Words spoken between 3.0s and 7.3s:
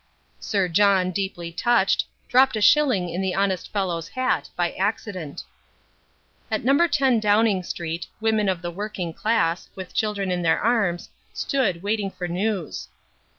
in the honest fellow's hat, by accident. At No. 10